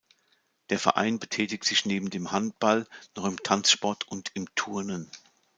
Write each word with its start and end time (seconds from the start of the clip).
Der 0.71 0.79
Verein 0.79 1.19
betätigt 1.19 1.63
sich 1.63 1.85
neben 1.85 2.09
dem 2.09 2.31
Handball 2.31 2.87
noch 3.15 3.25
im 3.25 3.37
Tanzsport 3.43 4.07
und 4.07 4.31
im 4.33 4.47
Turnen. 4.55 5.11